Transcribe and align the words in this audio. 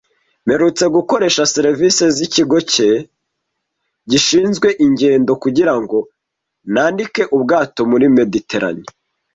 Mperutse 0.45 0.85
gukoresha 0.95 1.43
serivisi 1.53 2.03
zikigo 2.17 2.57
cye 2.71 2.91
gishinzwe 4.09 4.67
ingendo 4.85 5.31
kugirango 5.43 5.97
nandike 6.73 7.23
ubwato 7.35 7.81
muri 7.91 8.05
Mediterane. 8.17 8.85